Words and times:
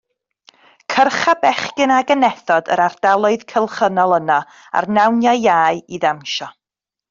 Cyrcha 0.93 1.35
bechgyn 1.43 1.93
a 1.97 1.99
genethod 2.07 2.73
yr 2.77 2.83
ardaloedd 2.87 3.45
cylchynol 3.55 4.19
yno 4.19 4.41
ar 4.81 4.91
nawniau 4.99 5.45
Iau 5.47 5.85
i 5.99 6.05
ddawnsio. 6.05 6.53